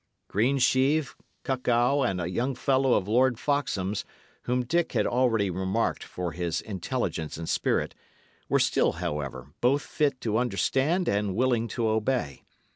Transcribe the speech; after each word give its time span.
Greensheve, 0.27 1.15
Cuckow, 1.43 2.01
and 2.01 2.19
a 2.19 2.25
young 2.25 2.55
fellow 2.55 2.95
of 2.95 3.07
Lord 3.07 3.37
Foxham's 3.37 4.03
whom 4.45 4.65
Dick 4.65 4.93
had 4.93 5.05
already 5.05 5.51
remarked 5.51 6.03
for 6.03 6.31
his 6.31 6.59
intelligence 6.61 7.37
and 7.37 7.47
spirit, 7.47 7.93
were 8.49 8.57
still, 8.57 8.93
however, 8.93 9.53
both 9.61 9.83
fit 9.83 10.19
to 10.21 10.39
understand 10.39 11.07
and 11.07 11.35
willing 11.35 11.67
to 11.67 11.87
obey. 11.87 12.41